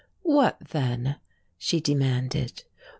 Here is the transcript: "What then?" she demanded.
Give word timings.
"What 0.23 0.57
then?" 0.69 1.17
she 1.59 1.79
demanded. 1.79 2.63